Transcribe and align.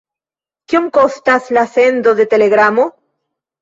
Kiom 0.73 0.87
kostas 0.95 1.53
la 1.59 1.69
sendo 1.77 2.19
de 2.23 2.29
telegramo? 2.35 2.93